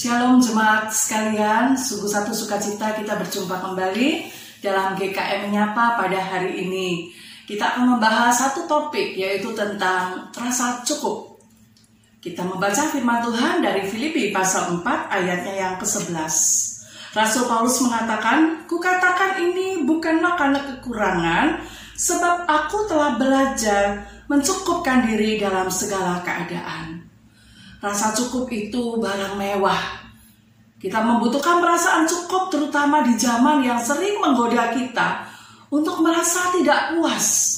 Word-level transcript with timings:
Shalom 0.00 0.40
jemaat 0.40 0.88
sekalian, 0.88 1.76
sungguh 1.76 2.08
satu 2.08 2.32
sukacita 2.32 2.96
kita 2.96 3.20
berjumpa 3.20 3.60
kembali 3.60 4.32
dalam 4.64 4.96
GKM 4.96 5.44
Menyapa 5.44 6.00
pada 6.00 6.16
hari 6.16 6.64
ini. 6.64 7.12
Kita 7.44 7.76
akan 7.76 7.84
membahas 7.84 8.32
satu 8.32 8.64
topik 8.64 9.12
yaitu 9.12 9.52
tentang 9.52 10.32
rasa 10.32 10.80
cukup. 10.88 11.44
Kita 12.16 12.48
membaca 12.48 12.80
firman 12.88 13.20
Tuhan 13.28 13.60
dari 13.60 13.84
Filipi 13.84 14.32
pasal 14.32 14.80
4 14.80 14.88
ayatnya 14.88 15.68
yang 15.68 15.74
ke-11. 15.76 16.32
Rasul 17.12 17.44
Paulus 17.44 17.84
mengatakan, 17.84 18.64
Kukatakan 18.72 19.36
ini 19.52 19.84
bukanlah 19.84 20.32
karena 20.32 20.64
kekurangan, 20.64 21.60
sebab 22.00 22.48
aku 22.48 22.88
telah 22.88 23.20
belajar 23.20 24.08
mencukupkan 24.32 25.04
diri 25.04 25.36
dalam 25.36 25.68
segala 25.68 26.24
keadaan 26.24 27.09
Rasa 27.80 28.12
cukup 28.12 28.44
itu 28.52 29.00
barang 29.00 29.40
mewah. 29.40 30.04
Kita 30.76 31.00
membutuhkan 31.00 31.60
perasaan 31.60 32.04
cukup 32.04 32.52
terutama 32.52 33.00
di 33.04 33.16
zaman 33.16 33.64
yang 33.64 33.80
sering 33.80 34.20
menggoda 34.20 34.72
kita 34.72 35.24
untuk 35.72 36.00
merasa 36.04 36.52
tidak 36.52 36.96
puas. 36.96 37.56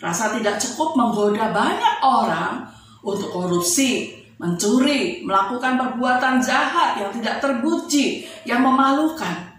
Rasa 0.00 0.36
tidak 0.36 0.60
cukup 0.60 0.96
menggoda 1.00 1.48
banyak 1.48 1.96
orang 2.04 2.68
untuk 3.04 3.32
korupsi, 3.32 4.12
mencuri, 4.36 5.24
melakukan 5.24 5.80
perbuatan 5.80 6.44
jahat 6.44 7.00
yang 7.00 7.12
tidak 7.16 7.40
terpuji, 7.40 8.28
yang 8.44 8.60
memalukan. 8.60 9.56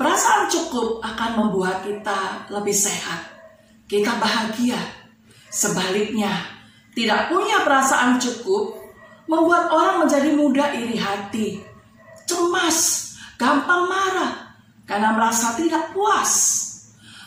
Perasaan 0.00 0.48
cukup 0.48 1.04
akan 1.04 1.30
membuat 1.36 1.84
kita 1.84 2.48
lebih 2.48 2.76
sehat. 2.76 3.24
Kita 3.84 4.16
bahagia. 4.16 4.80
Sebaliknya, 5.52 6.32
tidak 6.92 7.30
punya 7.30 7.62
perasaan 7.62 8.18
cukup 8.18 8.83
membuat 9.24 9.72
orang 9.72 10.04
menjadi 10.04 10.30
mudah 10.36 10.68
iri 10.76 10.96
hati, 11.00 11.60
cemas, 12.28 13.12
gampang 13.40 13.88
marah 13.88 14.56
karena 14.84 15.16
merasa 15.16 15.56
tidak 15.56 15.92
puas. 15.96 16.62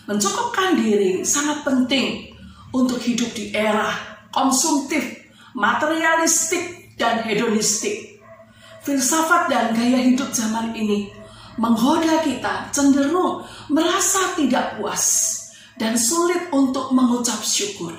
Mencukupkan 0.07 0.79
diri 0.79 1.27
sangat 1.27 1.67
penting 1.67 2.31
untuk 2.71 2.95
hidup 3.03 3.27
di 3.35 3.51
era 3.51 3.91
konsumtif, 4.31 5.03
materialistik, 5.51 6.95
dan 6.95 7.21
hedonistik. 7.27 8.17
Filsafat 8.87 9.51
dan 9.51 9.75
gaya 9.75 9.99
hidup 9.99 10.31
zaman 10.31 10.71
ini 10.71 11.11
menggoda 11.59 12.23
kita 12.23 12.71
cenderung 12.71 13.43
merasa 13.67 14.37
tidak 14.39 14.79
puas 14.79 15.03
dan 15.75 15.99
sulit 15.99 16.47
untuk 16.55 16.95
mengucap 16.95 17.43
syukur. 17.43 17.91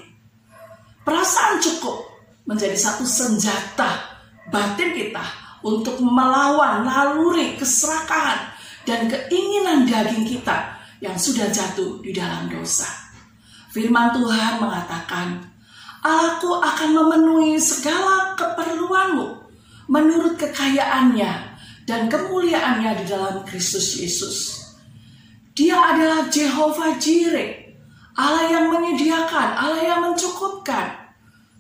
Perasaan 1.05 1.61
cukup 1.61 2.18
menjadi 2.49 2.75
satu 2.75 3.05
senjata 3.05 4.01
batin 4.49 4.97
kita 4.97 5.21
untuk 5.61 6.01
melawan 6.01 6.89
naluri 6.89 7.61
keserakahan 7.61 8.49
dan 8.89 9.05
keinginan 9.05 9.85
daging 9.85 10.25
kita 10.25 10.81
yang 11.05 11.15
sudah 11.15 11.53
jatuh 11.53 12.01
di 12.01 12.17
dalam 12.17 12.49
dosa. 12.49 12.89
Firman 13.69 14.17
Tuhan 14.17 14.65
mengatakan, 14.65 15.45
Aku 16.01 16.57
akan 16.57 16.91
memenuhi 16.95 17.61
segala 17.61 18.33
keperluanmu 18.33 19.45
menurut 19.93 20.41
kekayaannya 20.41 21.59
dan 21.85 22.09
kemuliaannya 22.09 23.03
di 23.03 23.05
dalam 23.05 23.45
Kristus 23.45 24.01
Yesus. 24.01 24.57
Dia 25.53 25.75
adalah 25.75 26.31
Jehovah 26.31 26.97
Jireh, 27.03 27.75
Allah 28.15 28.47
yang 28.47 28.71
menyediakan, 28.71 29.59
Allah 29.59 29.83
yang 29.83 30.01
mencukupkan. 30.07 31.08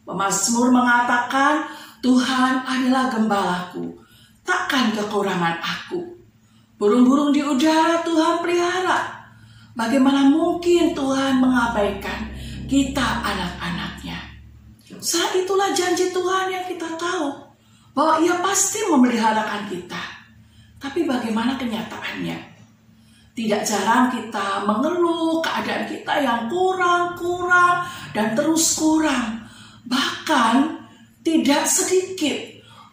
Pemasmur 0.08 0.72
mengatakan, 0.72 1.68
Tuhan 2.00 2.64
adalah 2.64 3.12
gembalaku, 3.12 3.92
takkan 4.40 4.96
kekurangan 4.96 5.60
aku. 5.60 6.00
Burung-burung 6.80 7.28
di 7.28 7.44
udara 7.44 8.00
Tuhan 8.00 8.40
pelihara. 8.40 9.28
Bagaimana 9.76 10.32
mungkin 10.32 10.96
Tuhan 10.96 11.44
mengabaikan 11.44 12.32
kita 12.64 13.20
anak-anaknya? 13.20 14.16
Saat 14.96 15.36
itulah 15.36 15.76
janji 15.76 16.08
Tuhan 16.08 16.56
yang 16.56 16.64
kita 16.64 16.88
tahu 16.96 17.28
bahwa 17.92 18.16
ia 18.24 18.40
pasti 18.40 18.88
memeliharakan 18.88 19.68
kita. 19.68 20.02
Tapi 20.80 21.04
bagaimana 21.04 21.60
kenyataannya? 21.60 22.56
Tidak 23.36 23.62
jarang 23.62 24.10
kita 24.10 24.64
mengeluh 24.64 25.44
keadaan 25.44 25.84
kita 25.86 26.14
yang 26.24 26.50
kurang-kurang 26.50 27.86
dan 28.16 28.34
terus 28.34 28.74
kurang. 28.74 29.37
Bahkan 29.88 30.54
tidak 31.24 31.64
sedikit 31.64 32.36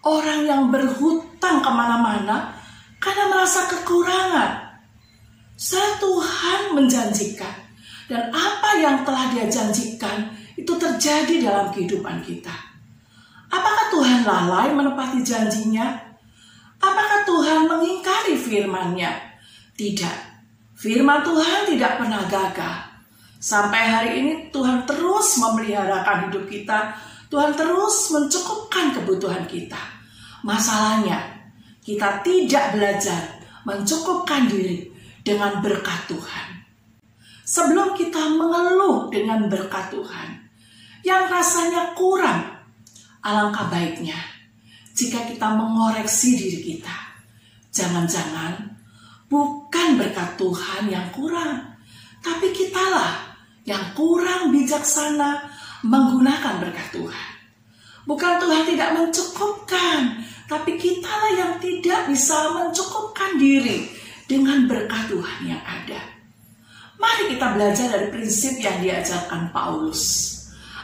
orang 0.08 0.48
yang 0.48 0.62
berhutang 0.72 1.60
ke 1.60 1.72
mana-mana 1.72 2.56
karena 3.04 3.28
merasa 3.28 3.68
kekurangan. 3.68 4.64
Saya 5.56 6.00
Tuhan 6.00 6.76
menjanjikan 6.76 7.56
dan 8.12 8.30
apa 8.32 8.70
yang 8.80 9.02
telah 9.08 9.32
dia 9.32 9.48
janjikan 9.48 10.30
itu 10.56 10.72
terjadi 10.76 11.52
dalam 11.52 11.72
kehidupan 11.72 12.24
kita. 12.24 12.54
Apakah 13.50 13.86
Tuhan 13.92 14.28
lalai 14.28 14.72
menepati 14.76 15.24
janjinya? 15.24 15.96
Apakah 16.80 17.24
Tuhan 17.24 17.72
mengingkari 17.72 18.36
firman-Nya? 18.36 19.12
Tidak. 19.76 20.18
Firman 20.76 21.24
Tuhan 21.24 21.72
tidak 21.72 22.04
pernah 22.04 22.24
gagal. 22.28 22.85
Sampai 23.46 23.86
hari 23.86 24.12
ini 24.26 24.32
Tuhan 24.50 24.90
terus 24.90 25.38
memeliharakan 25.38 26.34
hidup 26.34 26.50
kita. 26.50 26.98
Tuhan 27.30 27.54
terus 27.54 28.10
mencukupkan 28.10 28.98
kebutuhan 28.98 29.46
kita. 29.46 29.78
Masalahnya, 30.42 31.22
kita 31.86 32.26
tidak 32.26 32.74
belajar 32.74 33.38
mencukupkan 33.62 34.50
diri 34.50 34.90
dengan 35.22 35.62
berkat 35.62 36.10
Tuhan. 36.10 36.66
Sebelum 37.46 37.94
kita 37.94 38.34
mengeluh 38.34 39.14
dengan 39.14 39.46
berkat 39.46 39.94
Tuhan, 39.94 40.42
yang 41.06 41.30
rasanya 41.30 41.94
kurang, 41.94 42.50
alangkah 43.22 43.70
baiknya 43.70 44.18
jika 44.98 45.22
kita 45.30 45.54
mengoreksi 45.54 46.34
diri 46.34 46.74
kita. 46.74 46.98
Jangan-jangan 47.70 48.74
bukan 49.30 50.02
berkat 50.02 50.34
Tuhan 50.34 50.90
yang 50.90 51.14
kurang, 51.14 51.78
tapi 52.26 52.50
kitalah 52.50 53.35
yang 53.66 53.98
kurang 53.98 54.54
bijaksana 54.54 55.50
menggunakan 55.82 56.62
berkat 56.62 56.88
Tuhan. 56.94 57.30
Bukan 58.06 58.34
Tuhan 58.38 58.64
tidak 58.70 58.90
mencukupkan, 58.94 60.22
tapi 60.46 60.78
kitalah 60.78 61.34
yang 61.34 61.54
tidak 61.58 62.06
bisa 62.06 62.54
mencukupkan 62.54 63.42
diri 63.42 63.90
dengan 64.30 64.70
berkat 64.70 65.10
Tuhan 65.10 65.40
yang 65.50 65.64
ada. 65.66 65.98
Mari 67.02 67.34
kita 67.34 67.58
belajar 67.58 67.88
dari 67.90 68.08
prinsip 68.14 68.62
yang 68.62 68.78
diajarkan 68.80 69.50
Paulus. 69.50 70.32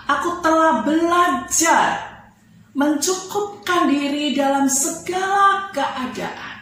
Aku 0.09 0.41
telah 0.41 0.81
belajar 0.81 2.01
mencukupkan 2.73 3.87
diri 3.87 4.33
dalam 4.33 4.65
segala 4.65 5.69
keadaan. 5.69 6.57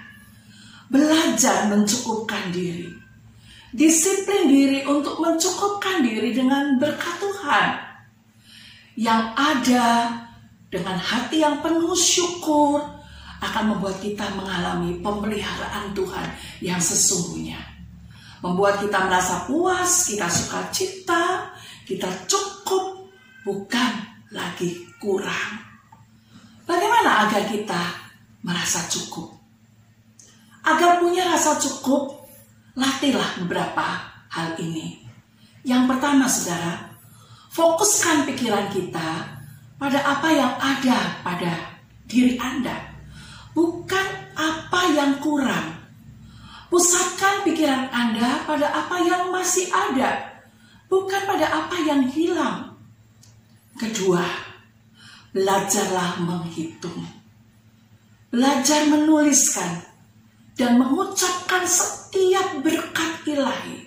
Belajar 0.91 1.71
mencukupkan 1.71 2.51
diri 2.51 3.08
disiplin 3.73 4.49
diri 4.49 4.79
untuk 4.85 5.21
mencukupkan 5.21 6.01
diri 6.01 6.33
dengan 6.33 6.77
berkat 6.81 7.15
Tuhan 7.21 7.69
yang 8.99 9.31
ada 9.37 10.11
dengan 10.69 10.97
hati 10.97 11.41
yang 11.41 11.61
penuh 11.63 11.95
syukur 11.97 12.81
akan 13.39 13.75
membuat 13.75 13.97
kita 14.03 14.27
mengalami 14.35 14.99
pemeliharaan 14.99 15.95
Tuhan 15.95 16.27
yang 16.59 16.77
sesungguhnya. 16.77 17.57
Membuat 18.39 18.83
kita 18.83 19.03
merasa 19.03 19.47
puas, 19.47 20.07
kita 20.07 20.27
suka 20.27 20.67
cita, 20.71 21.51
kita 21.83 22.07
cukup, 22.27 23.07
bukan 23.43 23.91
lagi 24.31 24.87
kurang. 24.99 25.63
Bagaimana 26.67 27.27
agar 27.27 27.43
kita 27.47 27.81
merasa 28.43 28.83
cukup? 28.91 29.33
Agar 30.63 30.99
punya 31.01 31.27
rasa 31.27 31.57
cukup, 31.57 32.28
Latihlah 32.77 33.41
beberapa 33.45 33.85
hal 34.29 34.53
ini. 34.61 35.01
Yang 35.65 35.83
pertama, 35.89 36.25
saudara, 36.29 36.93
fokuskan 37.49 38.29
pikiran 38.29 38.69
kita 38.69 39.39
pada 39.79 39.99
apa 40.05 40.29
yang 40.29 40.53
ada 40.59 40.99
pada 41.25 41.53
diri 42.05 42.37
Anda, 42.37 42.93
bukan 43.53 44.07
apa 44.37 44.81
yang 44.93 45.17
kurang. 45.23 45.77
Pusatkan 46.69 47.41
pikiran 47.49 47.89
Anda 47.89 48.45
pada 48.45 48.69
apa 48.69 49.01
yang 49.01 49.33
masih 49.33 49.73
ada, 49.73 50.37
bukan 50.85 51.21
pada 51.25 51.49
apa 51.49 51.75
yang 51.81 52.05
hilang. 52.05 52.77
Kedua, 53.79 54.21
belajarlah 55.33 56.21
menghitung. 56.21 57.09
Belajar 58.29 58.85
menuliskan 58.85 59.81
dan 60.53 60.77
mengucapkan 60.77 61.65
berkat 62.61 63.25
ilahi. 63.25 63.85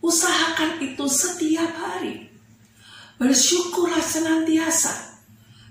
Usahakan 0.00 0.80
itu 0.80 1.04
setiap 1.04 1.70
hari. 1.76 2.32
Bersyukurlah 3.20 4.00
senantiasa, 4.00 5.20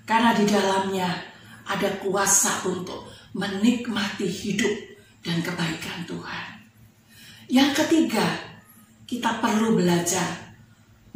karena 0.05 0.37
di 0.37 0.45
dalamnya 0.45 1.09
ada 1.65 1.89
kuasa 1.97 2.61
untuk 2.69 3.09
menikmati 3.33 4.29
hidup 4.29 4.73
dan 5.25 5.41
kebaikan 5.41 6.05
Tuhan. 6.05 6.45
Yang 7.49 7.81
ketiga, 7.81 8.25
kita 9.09 9.41
perlu 9.41 9.81
belajar 9.81 10.53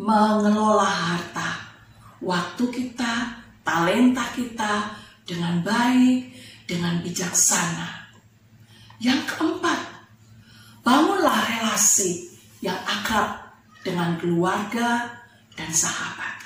mengelola 0.02 0.90
harta, 0.90 1.70
waktu 2.18 2.66
kita, 2.74 3.46
talenta 3.62 4.26
kita 4.34 4.98
dengan 5.30 5.62
baik, 5.62 6.34
dengan 6.66 6.98
bijaksana. 7.06 8.10
Yang 8.98 9.22
keempat, 9.30 9.53
relasi 11.94 12.26
yang 12.66 12.80
akrab 12.90 13.54
dengan 13.86 14.18
keluarga 14.18 15.14
dan 15.54 15.70
sahabat. 15.70 16.42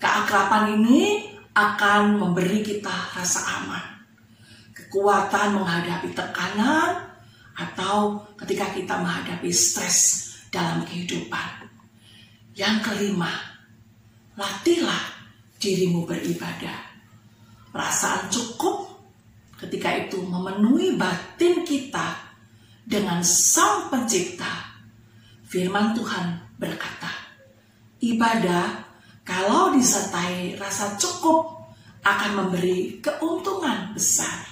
Keakraban 0.00 0.80
ini 0.80 1.28
akan 1.52 2.16
memberi 2.16 2.64
kita 2.64 3.12
rasa 3.12 3.60
aman, 3.60 3.84
kekuatan 4.72 5.58
menghadapi 5.58 6.16
tekanan, 6.16 7.12
atau 7.58 8.24
ketika 8.40 8.72
kita 8.72 8.94
menghadapi 8.96 9.50
stres 9.52 10.30
dalam 10.48 10.86
kehidupan. 10.86 11.68
Yang 12.54 12.88
kelima, 12.88 13.34
latihlah 14.38 15.02
dirimu 15.58 16.06
beribadah. 16.06 16.88
Perasaan 17.74 18.30
cukup 18.30 18.86
ketika 19.60 19.92
itu 19.98 20.22
memenuhi 20.22 20.94
batin 20.94 21.66
kita 21.66 22.27
dengan 22.88 23.20
Sang 23.20 23.92
Pencipta. 23.92 24.80
Firman 25.44 25.92
Tuhan 25.92 26.56
berkata, 26.56 27.12
ibadah 28.00 28.88
kalau 29.28 29.76
disertai 29.76 30.56
rasa 30.56 30.96
cukup 30.96 31.68
akan 32.00 32.30
memberi 32.32 32.96
keuntungan 33.04 33.92
besar. 33.92 34.48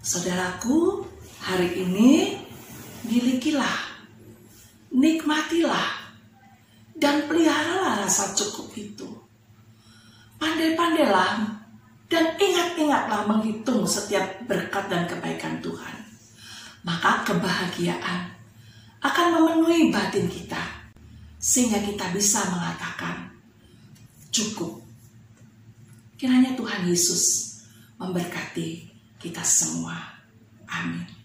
Saudaraku, 0.00 1.04
hari 1.44 1.84
ini 1.84 2.40
milikilah, 3.04 4.00
nikmatilah, 4.96 6.08
dan 6.96 7.28
peliharalah 7.28 8.08
rasa 8.08 8.32
cukup 8.32 8.72
itu. 8.72 9.08
Pandai-pandailah 10.40 11.60
dan 12.08 12.24
ingat-ingatlah 12.40 13.28
menghitung 13.28 13.84
setiap 13.84 14.24
berkat 14.48 14.88
dan 14.88 15.04
kebaikan 15.04 15.60
Tuhan. 15.60 16.05
Maka 16.86 17.26
kebahagiaan 17.26 18.30
akan 19.02 19.26
memenuhi 19.34 19.90
batin 19.90 20.30
kita 20.30 20.62
sehingga 21.42 21.82
kita 21.82 22.14
bisa 22.14 22.46
mengatakan 22.46 23.34
cukup. 24.30 24.86
Kiranya 26.14 26.54
Tuhan 26.54 26.86
Yesus 26.86 27.58
memberkati 27.98 28.86
kita 29.18 29.42
semua. 29.42 29.98
Amin. 30.70 31.15